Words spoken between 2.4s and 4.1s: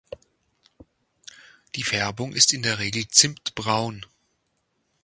in der Regel zimtbraun.